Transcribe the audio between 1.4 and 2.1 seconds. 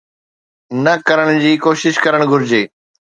جي ڪوشش